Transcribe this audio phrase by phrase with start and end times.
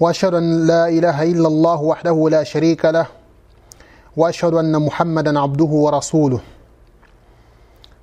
[0.00, 3.06] وأشهد أن لا إله إلا الله وحده لا شريك له
[4.16, 6.40] وأشهد أن محمدا عبده ورسوله.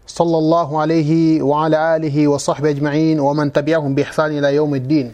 [0.08, 5.08] صلى الله عليه وعلى آله وصحبه أجمعين ومن تبعهم بإحسان إلى يوم الدين.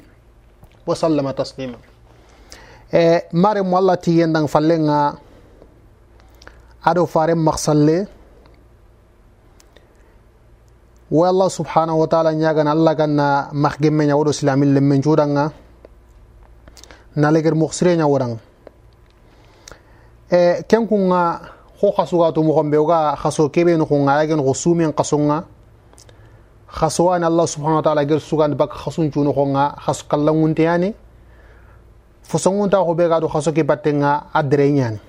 [0.88, 1.78] وسلم تسليما.
[3.32, 5.16] mare mo allah ti yendang fallenga
[6.84, 8.04] aɗo faren maksalle
[11.08, 15.00] wo allah subhanahu wa taala ñagana allah ganna mahgemmeña woɗo silamin lemmen
[17.16, 18.38] cuɗanga naleger muxsireña woɗang
[20.32, 21.42] e ken kunga
[21.80, 25.44] xo xasugatu moxonɓe oga xaso keɓe no xunga yagen xo sumen xasonga
[26.80, 30.94] xasowani allah subhanau wa taala ger sugandi bak xasun cuno xonga xaso kallangunteyani
[32.24, 35.00] fosongunta xo ɓe gado xaso ke battenga a dereñani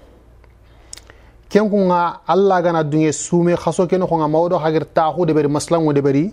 [1.48, 5.92] ken kunga allah gana dunge sume xaso ke no xonga mawoɗo xager taxu deɓeri maslango
[5.92, 6.32] deɓeri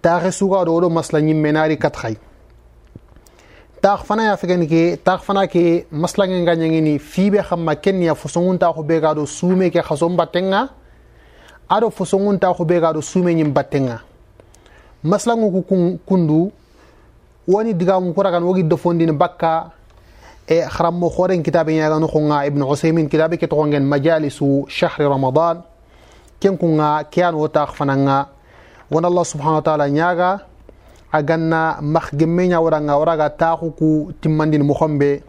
[0.00, 2.16] taxe sugado oɗo masla ñimmenari kat xay
[3.82, 8.70] tax fana ya fegen ke tax fana ke maslange nganyangini fibe xamma kenya fosongun ta
[8.72, 10.70] ko bega do sume ke xasom batenga
[11.68, 13.98] ado fosongun ta ko bega do sume nyim batenga
[15.02, 16.52] maslangu ku kundu
[17.48, 19.72] woni digamu ko ragan wogi dofondini bakka
[20.46, 25.58] e xarammo xoren kitabe ñagano xonga ibnu usaymin kitabe ke toxongen majalisu shahri ramadan
[26.38, 28.28] ken kunga ke an wo tax fananga
[28.90, 29.88] wona allah subhanahu wa taala
[31.12, 35.22] ñaga aganna max gemme ñawaranga waraga taxu ku timmandin moxonɓe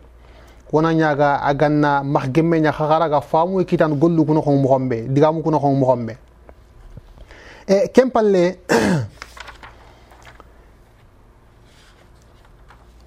[0.72, 5.60] wona ñaga aganna max gemme ña xaxaraga faamu kitan gollu kuno xong moxonɓe digamu kuno
[5.60, 6.18] xong moxonɓe
[7.68, 8.58] e ken palle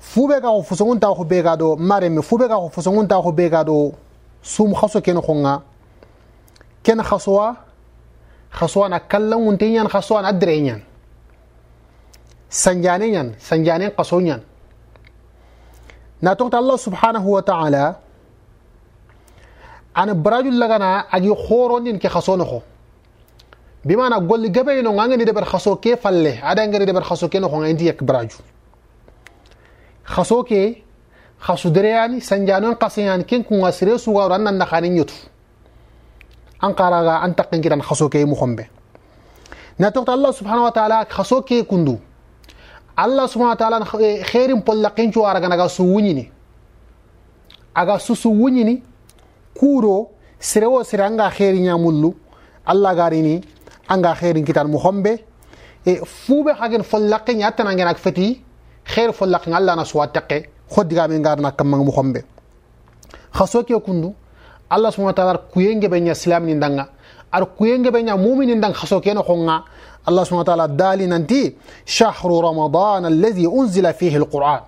[0.01, 3.49] fube ga xo fosongunta xo ɓe ga ɗo mareme fube ga xo fosongunta xo ɓe
[3.51, 3.93] ga ɗo
[4.43, 5.63] sum xaso kene xonga
[6.83, 7.57] ken xasowa
[8.53, 10.81] xasowa na kallangunte ñan xasowa na ñan
[12.51, 14.41] سنجانين سنجانين قصونين
[16.23, 17.97] ناتوكت الله سبحانه وتعالى
[19.97, 22.61] أنا براجو لغانا أجي خورونين كي خصونخو.
[23.85, 27.39] بما أنا قول لغبي نو نغاني دبر خصو كي فالي أدا نغاني دبر خصو كي
[27.39, 28.37] نخو نغاني يك براجو
[30.05, 30.83] خصو كي
[31.41, 35.15] خصو درياني سنجانين قصيان كين كون غسري سوغارو أنا نخاني نيوتو
[36.65, 38.67] أنقاراغا أنتقن كي دان خصو كي مخمبي
[39.79, 41.99] ناتوكت الله سبحانه وتعالى خصو كي كندو.
[42.97, 43.85] Allah subhanahu wa ta'ala
[44.25, 46.31] khairin pollaqin cu araga naga su wuñini
[47.75, 48.83] aga susu su wuñini
[49.55, 50.09] kuuro
[50.39, 52.15] sire wo sire anga khairi ñamullu
[52.67, 53.41] allah garini
[53.89, 55.21] anga khairin kitan mu hombe
[55.87, 58.41] e fuɓe hagen follaqin attanangen ak feti
[58.85, 62.25] khair follaqin allah na suwa teqe hoddigame ngarna kammang mu hombe
[63.33, 64.15] xa ke kundu
[64.71, 66.89] allah subhanahu wa ta'ala kuyenge be nya islam ni ndanga
[67.33, 69.65] ar kuyenge be nya mu'minin ndang khaso ke no khonga
[70.09, 71.57] الله سبحانه وتعالى دالي ننتي
[71.87, 74.61] شهر رمضان الذي أنزل فيه القرآن.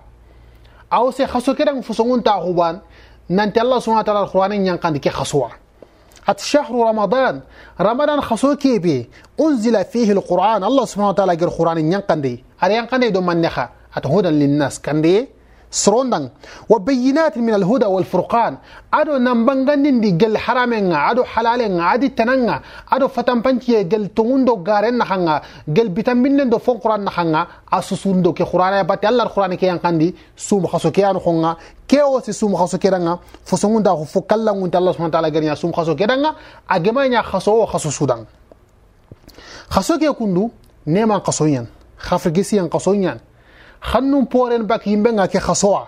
[0.93, 2.79] أو سي خسو كده فسنون تاخوبان.
[3.29, 5.49] ننتي الله سبحانه وتعالى القرآن ينقند كي خسوة
[6.27, 7.41] أت شهر رمضان.
[7.81, 10.63] رمضان خسو كيبي أنزل فيه القرآن.
[10.63, 14.81] الله سبحانه وتعالى قال القرآن ينقند أري ينقند دو من نخا أت هدى للناس.
[14.81, 15.38] كندي
[15.71, 16.29] سروندان
[16.69, 18.57] وبينات من الهدى والفرقان.
[18.93, 25.41] ادو نمبانغاندين دي جل حرامين ادو حلالين ادي تنانغا ادو فتامبانتي جل توندو غارن نخانغا
[25.67, 30.67] جل بيتامبين دو فون قران نخانغا أسوسوندو كي قران باتي الله القران كي يانكاندي سوم
[30.67, 31.55] خاسو كي ان خونغا
[31.87, 35.55] كي أو سي سوم خاسو كي دانغا فسونغوندا فو كالا غونتا الله سبحانه وتعالى غنيا
[35.55, 36.35] سوم خاسو كي دانغا
[36.69, 38.25] اجما نيا خاسو خاسو سودان
[39.69, 40.49] خاسو كي كوندو
[40.87, 41.21] نيما
[43.81, 45.79] خنن بورن بك يمبنغا كي خصوا.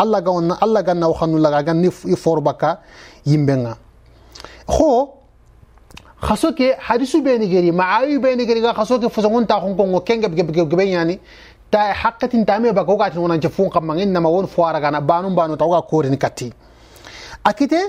[0.00, 2.78] الله غون الله غنا وخنن لغا غن يفور بكا
[3.26, 3.76] يمبنغا
[4.68, 5.08] خو
[6.22, 10.26] خصو كي حديث بيني غيري معاوي بيني غيري خصو كي فسون تا خون كون كينغ
[10.26, 11.20] بك بك بك يعني
[11.72, 15.80] تا حقت تامي بك وقات ونا جفون قم إنما وون فوارا غنا بانو بانو توغا
[15.80, 16.52] كورن كاتي.
[17.46, 17.82] اكيتي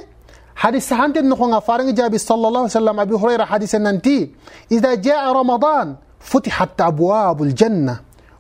[0.56, 4.32] حديث هانت نخون فارنج جابي صلى الله عليه وسلم أبي هريرة حديث ننتي
[4.72, 8.11] إذا جاء رمضان فتحت أبواب الجنة.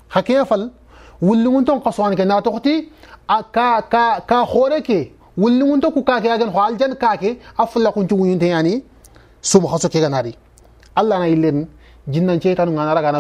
[0.10, 0.72] حكي فل
[1.22, 2.90] واللي ونتون قصوان كنا تختي
[3.54, 8.52] كا كا كا خوركي واللي ونتو كو كاكي أجن خال جن كاكي أفلقون جو ينتهين
[8.52, 8.84] يعني
[9.42, 10.36] سوم خاصو كي ناري.
[10.98, 11.68] الله أنا يلين
[12.08, 13.20] جنان شيطان أنا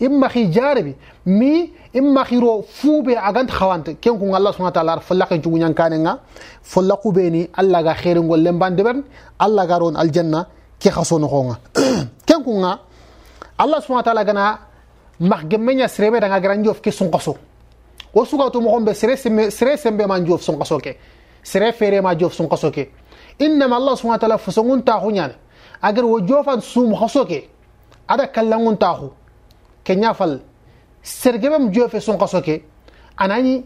[0.00, 0.94] imma khi jarabi
[1.26, 5.58] mi imma khiro fube agant khawante ken ko Allah subhanahu wa ta'ala falla ken jugu
[5.58, 6.18] nyankane nga
[6.62, 9.02] falla kubeni Allah ga khairi ngol lembande ben
[9.38, 10.46] Allah ga ron aljanna
[10.80, 11.56] ke khasono ko nga
[12.26, 12.78] ken ko nga
[13.58, 14.58] Allah subhanahu wa ta'ala gana
[15.20, 17.36] mak gemenya srebe daga granjof ke sun qaso
[18.14, 20.96] o suga to mo hombe sere sere sembe man jof sun qaso ke
[21.42, 22.90] sere fere ma jof sun qaso ke
[23.38, 25.34] innama Allah subhanahu wa ta'ala fusungun ta hunyane
[25.82, 27.48] agar wo jofan sum qaso ke
[28.08, 29.23] ada kallangun ta hunyane
[29.84, 30.40] ke ñafal
[31.02, 32.62] sergebem jofe sun qasoke
[33.16, 33.64] anani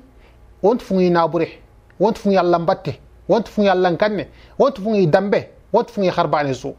[0.63, 1.49] wont fungi nabure
[2.01, 2.99] wont fungi allah mbatte
[3.29, 4.27] wont fungi allah kanne
[4.59, 6.75] wont fungi dambe wont fungi kharbane su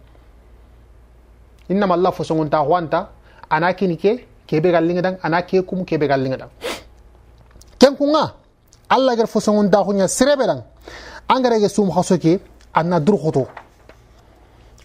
[1.70, 3.10] innama allah fo songon taxu anta
[3.50, 6.50] ana kini ke kebe gallinga dang ana ke kum kebe gallinga dang
[7.80, 8.34] ken kunga
[8.90, 10.64] allah gar fo songon taxu nya serebe dang
[11.28, 12.40] angare ge sum qasoke
[12.74, 13.48] anna dur khoto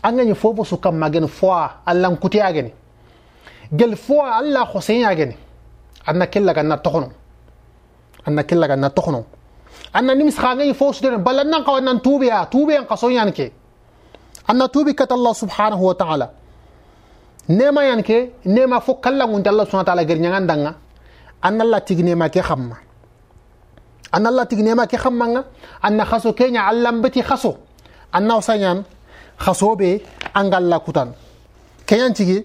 [0.03, 2.73] angani fofo su kam magen fois allan kuti ageni
[3.79, 5.37] gel fois alla hosein ageni
[6.07, 7.09] anna kella ganna tokono
[8.27, 9.25] anna kella ganna tokono
[9.93, 13.09] anna nimis khangay fo su den balan nan qawan nan tubi ya tubi an qaso
[13.11, 13.53] yan ke
[14.49, 16.31] anna tubi kat allah subhanahu wa ta'ala
[17.49, 20.75] nema yan ke nema fo kalla ngun allah subhanahu wa ta'ala ger nyangan danga
[21.43, 22.77] anna allah tigne ma ke khamma
[24.13, 25.45] anna allah tigne ma ke khamma
[25.83, 27.57] anna khaso kenya allam beti khaso
[28.13, 28.85] anna usanyan
[29.39, 30.03] khasobe
[30.35, 31.09] angalla kutan
[31.87, 32.39] kenyan tigi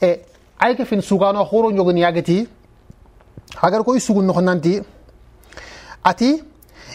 [0.00, 0.31] e
[0.64, 2.38] ay ke fin sugano khoro nyogoni yagati
[3.66, 4.74] agar koy sugun no nanti
[6.10, 6.30] ati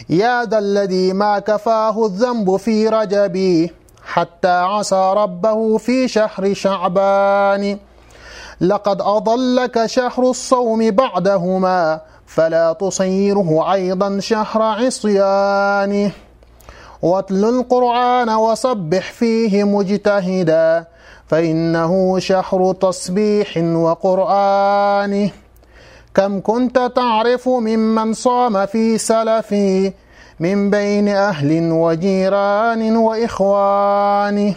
[0.09, 3.73] يا ذا الذي ما كفاه الذنب في رجبي
[4.05, 7.77] حتى عصى ربه في شهر شعبان.
[8.61, 16.11] لقد أضلك شهر الصوم بعدهما فلا تصيره أيضا شهر عصيان.
[17.01, 20.85] واتل القرآن وصبح فيه مجتهدا
[21.27, 25.29] فإنه شهر تصبيح وقرآن.
[26.15, 29.93] كم كنت تعرف ممن صام في سلفي
[30.39, 34.53] من بين أهل وجيران وإخوان؟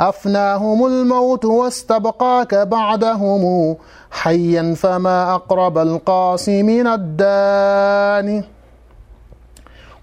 [0.00, 3.76] أفناهم الموت واستبقاك بعدهم
[4.10, 8.44] حيا فما أقرب القاسي من الدان.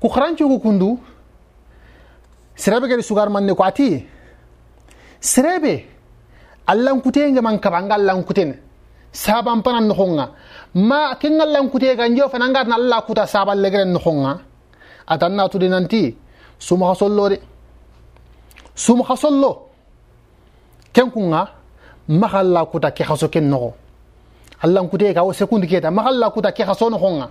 [0.04, 0.98] كخرانشو كندو
[2.62, 3.56] sirebe gadi sugar manne
[5.22, 5.86] ko ati sirebe
[6.68, 8.56] allan kutenge man kaba nga allan kuten.
[9.14, 10.32] Saban panan no honga
[10.74, 14.40] ma ken allan kute ga njo fana ngar na allah kuta saban legren no honga
[15.08, 16.16] atanna tudi nanti
[16.58, 17.40] suma hasollo de.
[18.76, 19.68] Suma hasollo
[20.94, 21.48] ken kunga
[22.08, 23.74] mahalla kuta ke haso ken no
[24.64, 27.30] allan kute ga o sekundi keta mahalla kuta ke haso no honga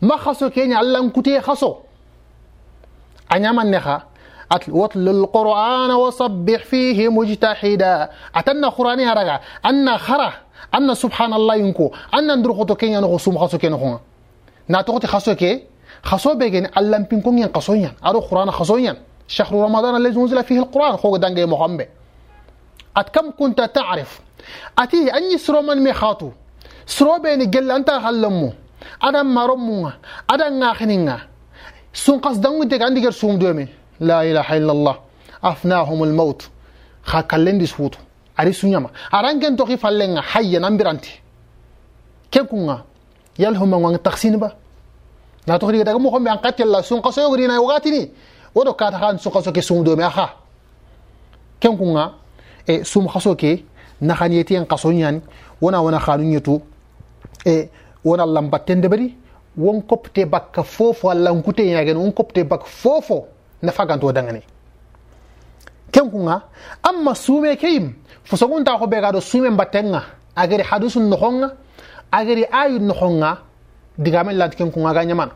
[0.00, 1.82] ma haso kenya allan kute haso.
[3.28, 4.06] Anyaman ne ha
[4.68, 8.10] واتل القرآن وصبح فيه مجتحدا.
[8.34, 10.32] أتنا قرآني هرغا أن خرا.
[10.74, 13.98] أن سبحان الله ينكو أن ندرخو كين ينغو سوم خاصو كين خون
[14.68, 15.64] ناتوتي خاصو كي؟
[16.02, 18.94] خاصو بيجن ألم بينكم ين قصوين أرو قرآن قصوين
[19.28, 20.96] شهر رمضان الذي نزل فيه القرآن.
[20.96, 21.88] خو دانجي محمد.
[22.96, 24.20] أت كم كنت تعرف؟
[24.78, 26.30] أتي أني سرومان ميخاتو.
[26.86, 28.52] سرو بيني جل أنت هلمو
[29.02, 29.90] أدم مرمو.
[30.30, 31.18] أدم ناخنينغا
[31.94, 33.68] سون قصدنغو تك عندي سوم دومي.
[34.00, 34.96] لا إله إلا الله.
[35.44, 36.42] أفناهم الموت.
[37.02, 37.98] خاكلين دي سوتو
[38.40, 41.20] أري سنيما أران كن توخي فالين حيا نمبرانتي
[42.32, 42.84] كيف كونا
[43.38, 44.52] يلهم من تقسين با.
[45.48, 46.80] نا توخي دغه مو خم قتل الله.
[46.80, 48.10] سون قصو يغري نا يوغاتني
[48.54, 50.08] ودو كات سون قصو كي سون دومي
[52.82, 53.64] sum khaso ke
[54.00, 55.22] na khaniyeti en qaso nyan
[55.62, 56.60] wona wona khanu nyetu
[57.46, 57.68] e
[58.04, 59.14] wona lambattende bari
[59.56, 63.26] won kopte bakka fofo alla nkute yagen won kopte bakka fofo
[63.62, 64.42] nafaganto dangane.
[65.92, 66.42] Ken kunga
[66.82, 67.94] amma sume keyim
[68.24, 70.02] fosogunta ko bega do sume mbattenga
[70.36, 70.64] agari
[71.00, 71.52] no honga
[72.12, 73.38] agari ayu no honga
[73.98, 75.32] diga men lat ken kunga ga ñamana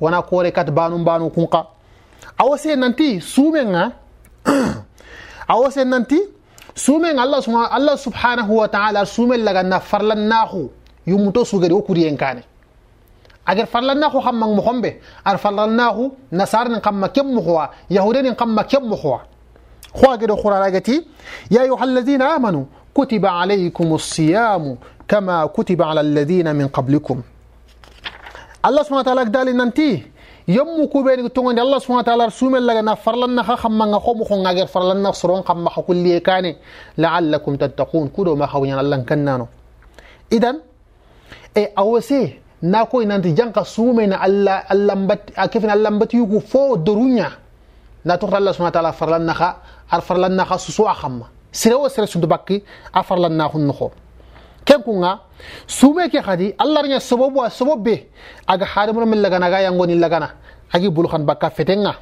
[0.00, 1.66] wona kore kat banu banu kunka
[2.38, 3.92] awose nanti sume nga
[5.70, 6.20] se nanti
[6.74, 7.40] sume allah
[7.70, 10.70] allah subhanahu wa taala sume sumen laganna farlannahu
[11.06, 12.42] yummuto sugari wo kuriyen kane
[13.46, 14.94] اگر فلان نه خو هم مګ مخم به
[15.26, 19.18] أر فلان نه خو نصار نه کم مکم مخوا يهود نه مکم مخوا.
[19.94, 20.96] خو اگر خورا راګتی
[21.50, 24.76] يا أيها الذين آمنو كتب عليكم الصيام
[25.08, 27.22] كما كتب على الذين من قبلكم.
[28.66, 29.80] الله سبحانه وتعالى قال ان انت
[30.48, 34.42] يوم كوبين تون الله سبحانه وتعالى رسوم لك ان فرلن نخ خم من خم خو
[34.42, 36.20] نغير فرلن نخ سرون خم مخ كل
[36.98, 38.08] لعلكم تتقون.
[38.16, 39.46] كدو ما خو الله كنانو
[40.32, 40.54] اذا
[41.56, 42.43] اي أوسي.
[42.64, 46.76] E na ko inanti janka sume na allah allah mbat akefin allah mbati yugo fo
[46.76, 47.30] dorunya
[48.04, 49.56] na to allah subhanahu wa ta'ala farlan na kha
[49.90, 53.70] ar farlan na kha susu khamma sire wo sire sundu bakki a farlan na khun
[53.72, 53.92] kho
[54.64, 55.20] ken kunga
[55.66, 58.08] sume ke khadi allah nya sababu a sababbe
[58.46, 60.30] aga hadamu min lagana ga yangoni lagana
[60.72, 61.94] agi bulkhan bakka fetenga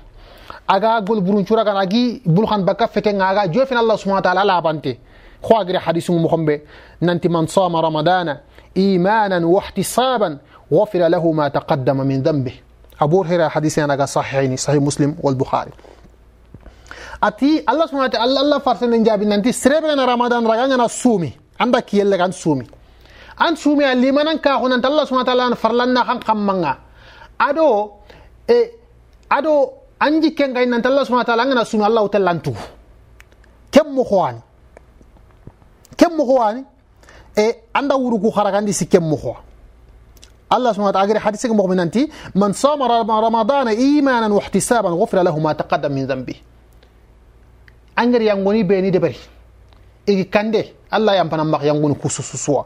[0.69, 4.45] aga gol burun cura kan agi bulkhan bakka fetenga aga jofin allah subhanahu wa ta'ala
[4.45, 4.99] la bante
[5.42, 6.62] hadisu mu khombe
[7.00, 8.40] nanti man sama ramadana
[8.75, 10.38] wa ihtisaban
[10.73, 12.55] غفر له ما تقدم من ذنبه
[13.00, 15.71] أبو هريرة حديث أنا صحيحين صحيح مسلم والبخاري
[17.25, 22.33] أتي الله سبحانه وتعالى الله فرسن جابين ننتي سربنا رمضان رجعنا سومي عندك يلا كان
[22.33, 22.67] سومي
[23.38, 26.73] an sumi a limanan ka hunan Allah subhanahu wa ta'ala farlan na kan kammanga
[27.41, 27.99] ado
[28.49, 28.59] e
[29.31, 29.55] ado
[30.00, 32.52] an jikken ga nan Allah subhanahu wa ta'ala ngana sumi Allah tallantu
[33.73, 34.41] kem mo khwani
[35.97, 36.62] kem mo khwani
[37.37, 39.37] e anda wuru ku kharagandi si kem mo khwa
[40.52, 42.82] الله سبحانه وتعالى حديث مؤمنانتي من صام
[43.26, 46.35] رمضان إيمانا واحتسابا غفر له ما تقدم من ذنبه.
[47.99, 49.16] انغر يانغوني بيني دبري.
[50.09, 52.62] اي كاندي الله يامبنا مخ يانغوني كوسوسوا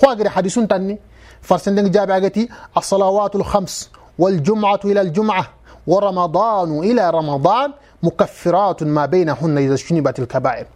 [0.00, 0.98] خواغر حديث تاني.
[1.42, 5.46] فرسندن جاب أغتي الصلوات الخمس والجمعة إلى الجمعة
[5.86, 7.72] ورمضان إلى رمضان
[8.02, 10.66] مكفرات ما بينهن إذا اجتنبت الكبائر.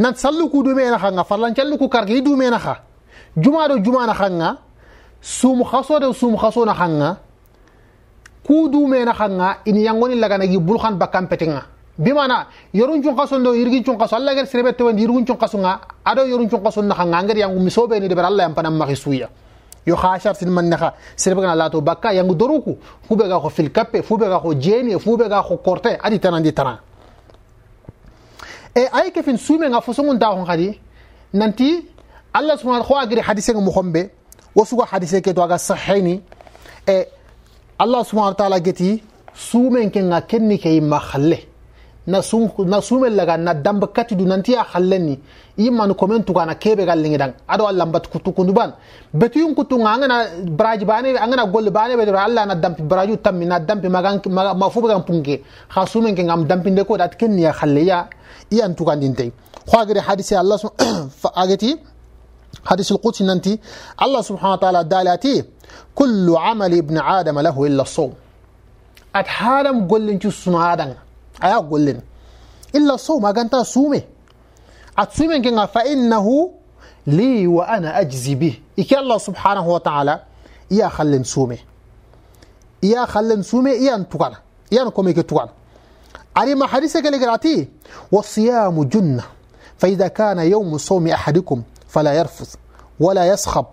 [0.00, 2.76] نتسلكو دومينا خانغا فرلان تلكو كارغي دومينا خا
[3.36, 4.06] جمعة دو جمعة
[5.26, 7.18] sum khaso de sum khaso na khanga.
[8.46, 11.66] Ku du me na khanga ini yangoni laga nagi bulhan bakam petenga
[11.98, 15.58] bimana yorun chung khaso ndo yirgin chung khaso Allah ger sirebe tewen yirgun chung khaso
[15.58, 18.54] nga ado yorun chung khaso na khanga ngir yangu misobe ni de bar Allah yam
[18.54, 19.28] panam makhisuya
[19.86, 22.76] yo khashar sin man nakha sirebe na lato bakka yangu doruku
[23.08, 25.56] ku be ga ko fil kape fu be ga ko jeni fu be ga ko
[25.56, 26.78] korte adi tanandi tanan
[28.76, 30.78] e eh, ay ke fin sume nga fosongun da hon khadi
[31.32, 31.80] nanti
[32.32, 34.10] allah subhanahu wa ta'ala agri hadise khombe.
[34.56, 36.22] Mukhombe wasuga hadise ke to aga sahini
[36.88, 37.04] e
[37.78, 39.02] Allah subhanahu wa ta'ala geti
[39.34, 41.38] sumen ke nga kenni ke makhalle
[42.06, 45.18] na sun na sume laga na damba kati du nanti ya khalleni
[45.58, 47.34] imman komen tu kana kebe gallingi dang.
[47.48, 48.72] Ado Allah mbat kutu kunduban
[49.12, 53.16] betu yun kutu nganga na braji bane angana gol bane be Allah na dampi braju
[53.16, 54.20] tammi na dampi magan
[54.56, 55.42] ma fu bagan punge.
[55.68, 58.08] Kha sume ke ngam dampi de ko dat ken ya khalle ya.
[58.52, 59.32] Iyan tu kan dinte
[59.66, 60.58] khwagire hadisi Allah
[61.34, 61.74] agati
[62.66, 63.58] حديث القدس ننتي
[64.02, 65.44] الله سبحانه وتعالى دالاتي
[65.94, 68.12] كل عمل ابن آدم له إلا الصوم
[69.16, 70.94] أتحالم قل لنجو سنادن
[71.40, 72.00] aya gollen
[72.72, 74.00] illa so maganta sume
[74.96, 76.50] at sumen kenga fa innahu
[77.06, 80.14] li wa ana ajzi bi iki allah subhanahu wa ta'ala
[80.70, 81.58] iya khallen sume
[82.82, 84.36] iya khallen sume iya tukana
[84.72, 85.52] iya kome ke tukana
[86.34, 87.68] ari ma hadise kale grati
[88.12, 89.24] والصيام جنة
[89.78, 91.62] فإذا كان يوم صوم أحدكم
[91.96, 92.54] فلا يرفث
[93.00, 93.66] ولا يسخب.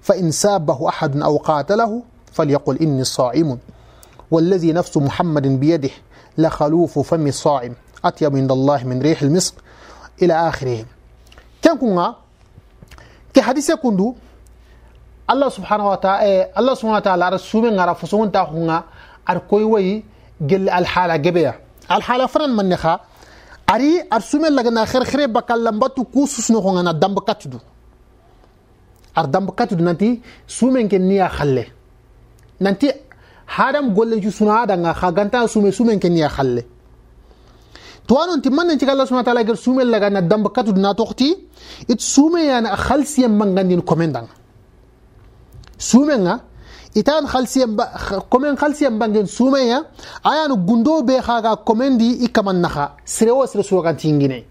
[0.00, 2.02] فإن سابه أحد أو قاتله
[2.32, 3.58] فليقل إني صائم.
[4.30, 5.90] والذي نفس محمد بيده
[6.38, 9.54] لخلوف فم الصائم أطيب عند الله من ريح المسك
[10.22, 10.84] إلى آخره.
[11.62, 12.14] كان كنا؟
[13.34, 14.14] كحديث كندو
[15.30, 18.84] الله سبحانه وتعالى الله سبحانه وتعالى رسوم غرا فسون تا خنا
[19.30, 20.04] ار كوي وي
[20.40, 21.54] جل الحالة جبيا
[21.90, 23.00] الحالة فرن من نخا
[24.50, 27.58] لغنا خير خير بكلم باتو كوسوس نو خنا دم بكاتدو
[29.16, 31.64] ar damb katudu nanti sumen ke niya khalle
[32.60, 32.88] nanti
[33.46, 36.62] hadam golle ju suna da nga khaganta sume sumen ken ya khalle
[38.06, 40.94] to anon timman nan Allah subhanahu wa ta'ala gar sume laga na damba katu na
[40.94, 41.28] toxti
[41.88, 44.28] it sume ya na khalsiyan mangandin komendang
[45.78, 46.34] sume nga
[46.94, 47.84] itan khalsiyan ba
[48.30, 49.82] komen khalsiyan bangen sume ya
[50.24, 54.44] ayanu gundo be khaga komendi ikaman naha sirewo sire suwagan tingine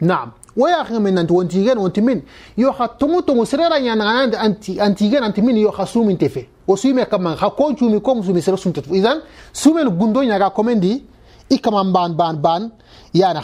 [0.00, 2.22] na'am waya akhi min nanti wonti gen wonti min
[2.56, 6.16] yo kha tongo tongo sirera nya na anti anti gen anti min yo kha sumin
[6.16, 9.18] tefe o suime kama kha ko chumi ko musumi sira sunta idan
[9.52, 11.02] sumen gundo nya ga komendi
[11.50, 12.70] ikaman ban ban ban
[13.12, 13.34] ya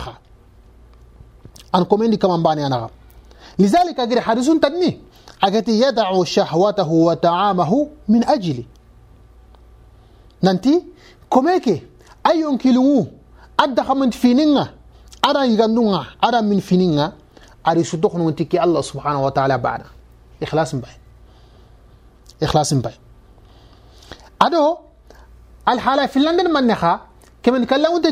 [3.59, 5.01] لذلك أجر حارس تدني.
[5.43, 8.65] أجتي يدع شهوته وتعامه من أجلي.
[10.45, 10.85] ننتي؟
[11.31, 11.89] كميك
[12.27, 13.07] أيون كيلو
[13.61, 14.75] أدى خمنت فينينا
[15.25, 17.13] أرى يغنونا أرى من فينينا
[17.69, 19.83] أريسو دخنو انتكي الله سبحانه وتعالى بعد.
[20.43, 20.97] إخلاص مباي.
[22.43, 22.95] إخلاص مباي.
[24.43, 24.77] أدو
[25.69, 27.01] الحالة في لندن من نخا؟
[27.43, 28.07] كمن كلا وانت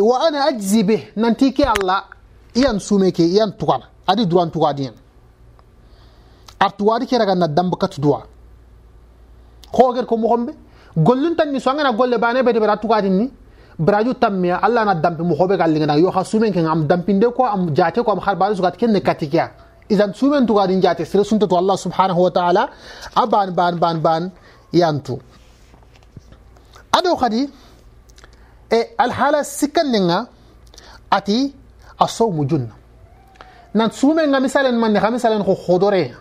[0.00, 1.04] وأنا أجزي به.
[1.16, 2.02] ننتيكي الله.
[2.56, 3.80] يان سوميكي يان تقام
[4.12, 4.94] adi duran tukadiyen
[6.60, 8.20] artuwadi ke raga na damba kat duwa
[9.72, 10.52] xoger ko moxombe
[10.96, 13.26] gollun tan ni so angana golle bane be de bara tukadin ni
[13.78, 17.44] braju tammiya allah na dampi moxoɓe ga lingana yo xa sumen ke am dampinde ko
[17.46, 19.50] am jate ko am xarbane sugat kenne katikiya
[19.88, 22.68] idan sumen tugadin jate sere suntatu allah subhanahu wa taala
[23.16, 24.22] a ban ban ban ban
[24.72, 25.18] yantu
[26.92, 27.48] ado xadi
[28.70, 30.26] e alhala sikkanninga
[31.10, 31.54] ati
[31.98, 32.06] a
[32.50, 32.81] junna
[33.74, 36.14] nan sumenga misalen manne xa misalen xo xodore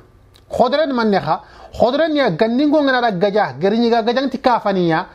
[0.50, 1.42] xodore manne xa
[1.74, 5.08] xodore niya ganningo ngana da gaja geriñiga gajanti kafaniya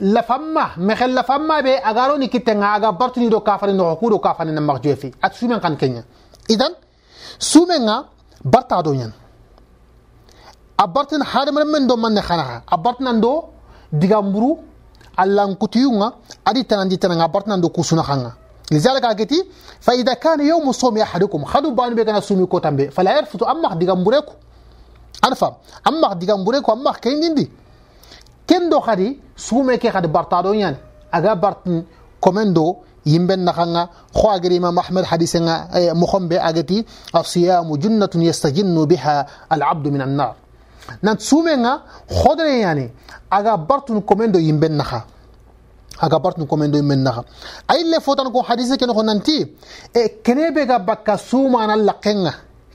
[0.00, 4.08] la famma mexel la famma be agaro ni kitenga aga bartuni do kafani no ko
[4.10, 6.02] do kafani na mag jefi at sumen kan kenya
[6.48, 6.72] idan
[7.38, 8.06] sumenga
[8.44, 9.12] barta do nyan
[10.78, 13.44] a bartin hadamar men do manne khana a bartinan do
[13.92, 14.58] digamburu
[15.16, 16.12] allan kutiyunga
[16.44, 18.32] adi tanandi tananga bartinan do kusuna khanga
[18.72, 19.46] لذلك أجيتي
[19.80, 23.76] فإذا كان يوم صوم أحدكم خدوا بأن بيكنا سومي كوتام بي فلا يعرف تو أمك
[23.76, 24.32] دي غمبوريكو
[25.24, 25.54] أنا فاهم
[25.88, 27.50] أمك دي غمبوريكو أمك كين يندي
[28.48, 30.76] كين دو خدي سومي كي خد بارتادون يعني.
[31.14, 31.84] أغا بارتن
[32.20, 36.84] كومندو يمبن نخانا خو أغري ما محمد حديثنا مخم بي أجيتي
[37.16, 40.34] الصيام جنة يستجن بها العبد من النار.
[41.02, 42.90] نان سومي نا خدري يعني.
[43.32, 45.13] أغا بارتن كومندو يمبن نخانا
[45.98, 47.22] haka partun komendo mennaha
[47.68, 49.36] ayille fotan ko hadise kene ko nanti
[49.94, 52.32] e kene be ga bakka sumana laqenga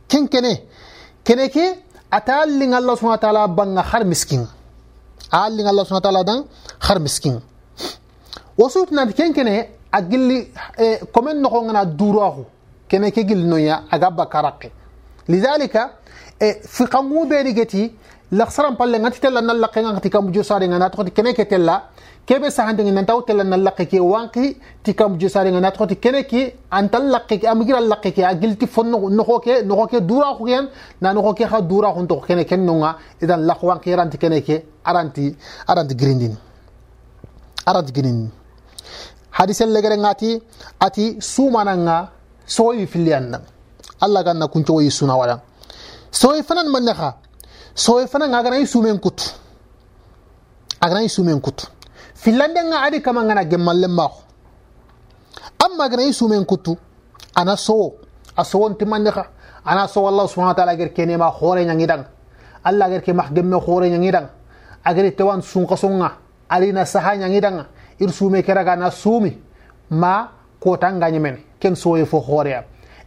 [0.10, 0.54] ken kene?
[1.24, 1.66] Kene ke
[2.12, 4.48] ataalling allah subhanahu wa ta'ala banga har miskin.
[5.32, 6.40] Aalling allah subhanahu wa ta'ala dan
[6.80, 7.40] har miskin.
[8.58, 12.46] Wasut nanti ken kene agilli e komen no ko ngana durahu
[12.90, 14.72] kene ke gilno ya aga bakaraqe
[15.28, 15.92] lidhalika
[16.42, 17.94] e fi qangu be digeti
[18.32, 21.90] laksaran palle ngati tella nan lakke ngati kam jo sare ngana to kene ke tella
[22.28, 25.88] kebe sahande ngana taw tella nan lakke ke wanki ti kam jo sare ngana to
[25.96, 30.00] kene ke antal lakke ke amigira lakke ke agilti fonno no ko ke no ke
[30.02, 30.70] dura ko ken
[31.02, 34.18] na no ke ha dura ko to kene ken no nga idan lakwan ke ranti
[34.18, 35.36] kene ke aranti
[35.68, 36.38] aranti grindin
[37.66, 38.30] aranti grindin
[39.32, 40.40] hadisen legere ngati
[40.80, 41.98] ati sumana nga
[42.46, 43.42] soyi filiyan
[44.02, 45.42] Allah ganna kunco yi suna wala
[46.12, 47.29] soyi fanan man kha
[47.80, 49.24] soye fana nga gana sumen kutu
[50.82, 51.66] agana sumen kutu
[52.14, 54.22] filande nga adi kama ngana gemmalle mako
[55.66, 56.76] amma gana sumen kutu
[57.36, 57.96] ana so
[58.36, 59.28] a sowon timande ka
[59.66, 62.04] ana so wallah subhanahu wa ta'ala ger kene ma khore nyangi dang
[62.66, 64.28] allah ger ke mah gemme khore nyangi dang
[64.84, 66.12] agari tewan sun kasonga
[66.50, 67.66] alina saha nyangi dang
[68.00, 69.32] ir sume keraga na sumi
[69.92, 70.28] ma
[70.60, 72.60] ko tanga nyemen ken soye fo khore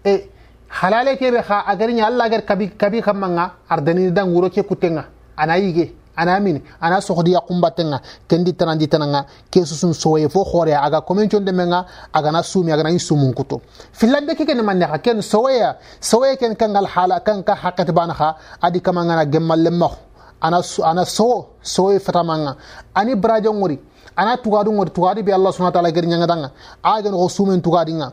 [0.03, 0.32] e
[0.81, 5.05] halale kebe kha agari nya Allah gar kabi kabi kamanga ardani dan wuro ke kutenga
[5.37, 10.45] ana yige ana min ana sohdi ya kumbatenga kendi tanandi tananga ke susun soye fo
[10.45, 13.61] khore aga komen chonde menga aga na sumi aga na sumun kuto
[13.93, 18.15] filande ke ken manne kha ken soya soye ken kangal hala kan ka hakat bana
[18.15, 19.61] kha adi kamanga na gemmal
[20.43, 22.57] ana ana so soye fatamanga
[22.95, 23.79] ani brajo ngori
[24.17, 26.51] ana tugadu ngori tugadi bi Allah subhanahu wa ta'ala gari nyanga danga
[26.83, 28.13] aga no sumen tugadi nga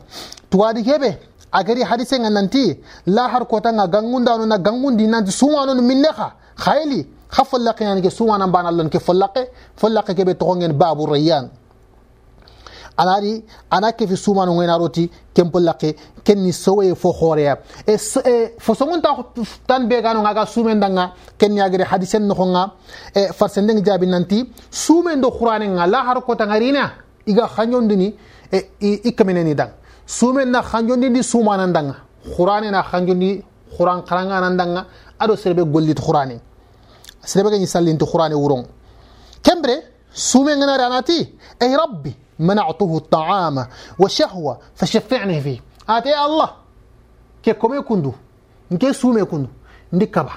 [0.50, 5.32] tugadi kebe agari hadise nga nanti la har kota nga gangunda no na gangundi nanti
[5.32, 10.14] suma no minne kha khayli kha follaqe yani ke suma nan banal ke follaqe follaqe
[10.14, 11.50] ke be to ngen babu rayyan
[12.96, 17.58] anari ana ke fi suma no ngena roti kem pollaqe ken ni sowe fo khoreya
[17.86, 17.96] e
[18.58, 19.16] fo songon ta
[19.66, 22.72] tan be gano nga ga sumen danga ken ni agari hadisen no nga
[23.14, 26.92] e farsende ngi jabi nanti sumen do qur'an nga la har kota ngarina
[27.26, 28.14] iga khanyondini
[28.52, 29.79] e ikameneni dang
[30.16, 31.96] sumen na khanjondi di sumanan danga
[32.36, 33.30] qur'ani na khanjondi
[33.76, 34.86] qur'an karanga nan danga
[35.22, 36.36] ado serbe gollit qur'ani
[37.32, 38.64] serbe gani sallinti qur'ani wuron
[39.42, 39.74] kembre
[40.12, 41.18] sumen ngana ranati
[41.62, 43.66] ay rabbi منعته الطعام
[43.98, 46.50] وشهوة فشفعني فيه آتي الله
[47.44, 48.12] كي كومي كندو
[48.72, 49.48] نكي سومي كندو
[49.92, 50.32] ndikaba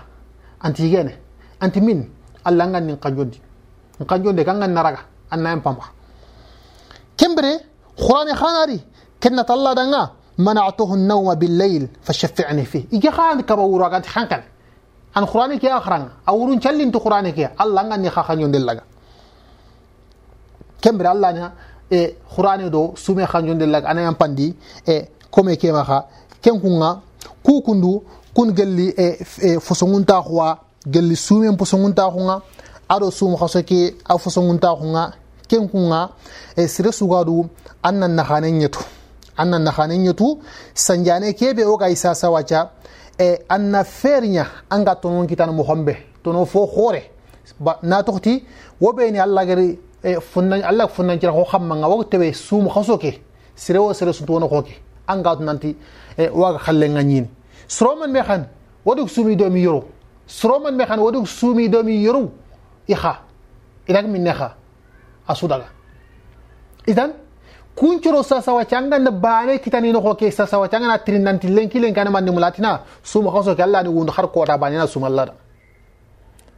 [0.59, 1.13] anti yene
[1.61, 2.09] anti min
[2.43, 3.39] alla ngan nin kanjondi
[4.09, 5.83] kanjonde kan ngan naraga anna en pamba
[7.17, 7.51] kembre
[7.95, 8.79] qur'ani khanari
[9.23, 14.41] كنا الله دنا منعته النوم بالليل فشفعني فيه يجي خان كبا وراغات خانكن
[15.21, 18.83] qur'ani ke akhran awurun challin to qur'ani ke allah ngani kha khanyon dellaga
[20.81, 21.51] kembere allah nya
[21.91, 24.55] e qur'ani do sume khanyon dellaga ana yam pandi
[24.87, 26.07] e kome ke maha
[26.41, 27.01] ken kunga
[27.43, 30.57] ku kundu kun gelli e, e fosongunta khwa
[30.87, 32.41] gelli sume fosongunta khunga
[32.89, 35.13] ado sum khasoke a fosongunta khunga
[35.47, 36.09] ken kunga
[36.57, 37.47] e sire sugadu
[39.37, 40.39] annan nakhanen yetu
[40.73, 42.71] sanjane kebe o ga isa sawacha
[43.19, 47.11] e anna fernya anga tonon kitan mo hombe tono fo khore
[47.83, 48.43] na tokti
[48.81, 52.33] wo be ni alla gari e funna allah funna jira ko xamma nga wago tebe
[52.33, 53.21] sumu khaso ke
[53.55, 54.73] sire wo sire sunto wono koke
[55.07, 55.75] an ga nanti
[56.17, 57.27] e waga nga ñini
[57.67, 58.47] sroman me xan
[58.85, 59.85] waduk sumi do mi yoro
[60.27, 62.31] sroman me xan waduk sumi do mi yoro
[62.87, 63.19] ixa
[63.87, 64.55] idag min nexa
[65.27, 65.65] asudaga
[66.87, 67.13] idan
[67.75, 71.93] kuncoro sasa wacanga na bane kitani no hoke sasa wacanga na trin nanti lenki len
[71.93, 75.07] kana man mulatina suma khaso ke allah ni wundu har ko ta bane na suma
[75.07, 75.33] allah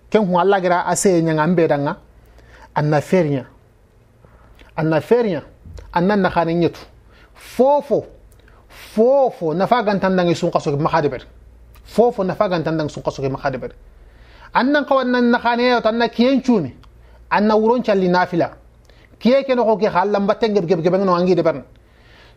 [0.10, 1.98] ken hu allah gira ase nyanga ambe danga
[2.76, 3.46] anna fernya
[4.76, 5.42] anna fernya
[5.94, 6.80] anna na khane nyetu
[7.34, 8.06] fofo
[8.68, 11.22] fofo na fagan tandangi sun kaso ke makhadeber
[11.86, 13.72] fofo na fagan tandangi sun kaso ke makhadeber
[14.54, 16.76] annan kawannan na khane yo tanna kiyen chumi
[17.30, 18.52] anna wuron challi nafila
[19.20, 21.64] kiye ke no ko ke halam batte geb geb geb no angi de bern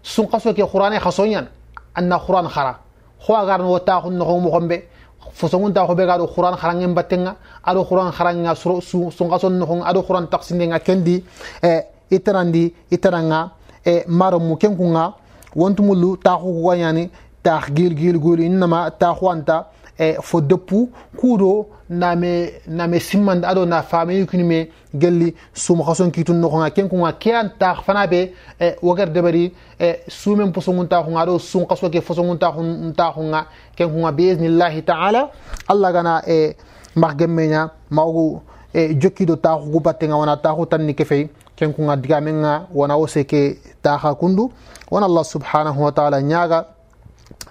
[0.02, 1.48] sun kaso ke qur'ane khasonyan
[1.94, 2.78] anna qur'an khara
[3.24, 4.84] kho agar no ta khun no mo khombe
[5.32, 9.82] fosongun ta khobe gado qur'an kharangem battenga ado qur'an kharanga suru sun kaso no khon
[9.84, 11.24] ado qur'an taqsinde nga kendi
[11.62, 13.50] e itarandi itaranga
[13.84, 15.14] e maro mu kenkunga
[15.54, 17.10] wontumulu ta khu wanyani
[17.42, 19.66] ta gil gil gul inma ta khwanta
[19.98, 26.34] e fo deppu kuuɗo name name simmande aɗo na faame yukinime gelli suuma hason kitun
[26.40, 31.38] noxonga ken kunga ke an tax fana be e wogar deɓari e sumen posonguntaxunga aɗo
[31.38, 35.30] sun kaso ke fosonguntaxunga ken kunga biisnillahi taala
[35.68, 36.54] allah gana e
[36.94, 38.40] max gemmeña maxogu
[38.74, 43.58] e jokkiɗo taxugu battenga wona taxu tanni ke fey ken kunga digamenga wona wo seke
[43.82, 44.50] taxa kundu
[44.90, 46.77] wona allah subhanahu wa taala ñaga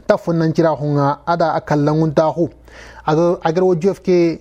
[0.07, 2.49] ta fonnancira xunga ada a kallanguntaxu
[3.47, 4.39] agar wo jof ke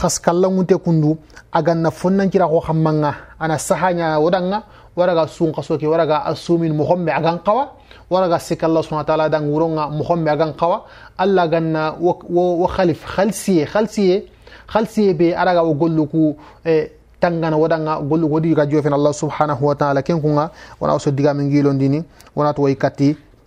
[0.00, 1.16] xas kallangunte kundu
[1.52, 4.62] a ganna fonnancira xo xammanga ana sahaña wodanga
[4.96, 7.64] waraga sun xaso ke waraga a sumin moxonɓe agan qawa
[8.10, 10.84] waraga sik allah subhana taala dan wuronga moxonɓe agan qawa
[11.18, 14.16] allah ganna wo xalif xalsiye xalsiye
[14.72, 16.36] xalsiye be araga wo golluku
[17.20, 21.50] tangana waɗanga gollugo wodi ga jofen allah subhanahu wa taala ken kunga wona so digamen
[21.50, 22.02] gilondini
[22.36, 22.74] wona to way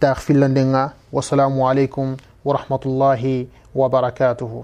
[0.01, 4.63] tax fillandenga والسلام عليكم ورحمة الله وبركاته.